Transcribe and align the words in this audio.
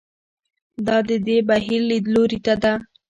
دا 0.85 0.97
د 1.09 1.11
دې 1.27 1.37
بهیر 1.49 1.81
لیدلوري 1.89 2.39
ته 2.45 2.53
ده. 2.61 2.73